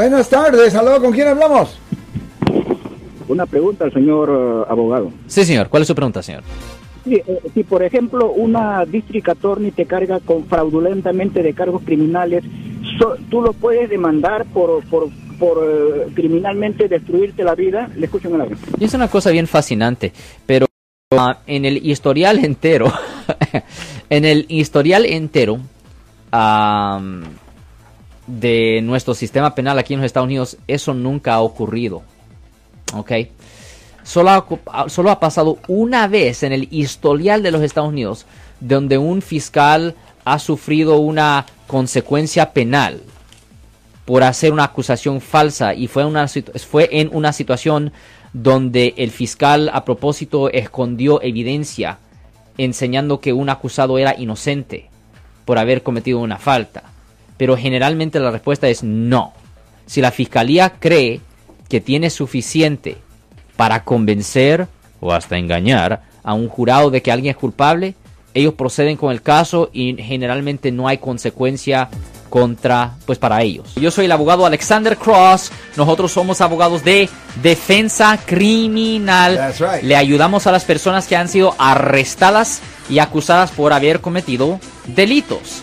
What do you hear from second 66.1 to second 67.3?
a un jurado de que alguien